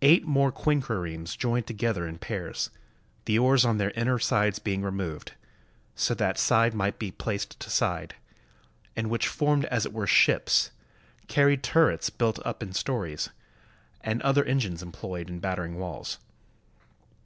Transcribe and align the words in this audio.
Eight 0.00 0.24
more 0.24 0.52
quinquiremes 0.52 1.36
joined 1.36 1.66
together 1.66 2.06
in 2.06 2.18
pairs, 2.18 2.70
the 3.24 3.36
oars 3.36 3.64
on 3.64 3.78
their 3.78 3.90
inner 3.96 4.16
sides 4.20 4.60
being 4.60 4.82
removed, 4.82 5.32
so 5.96 6.14
that 6.14 6.38
side 6.38 6.72
might 6.72 7.00
be 7.00 7.10
placed 7.10 7.58
to 7.58 7.68
side, 7.68 8.14
and 8.94 9.10
which 9.10 9.26
formed 9.26 9.64
as 9.64 9.84
it 9.84 9.92
were 9.92 10.06
ships, 10.06 10.70
carried 11.26 11.64
tur 11.64 11.88
rets 11.88 12.10
built 12.10 12.38
up 12.46 12.62
in 12.62 12.72
stories, 12.74 13.30
and 14.02 14.22
other 14.22 14.44
engines 14.44 14.84
employed 14.84 15.28
in 15.28 15.40
battering 15.40 15.74
walls. 15.76 16.18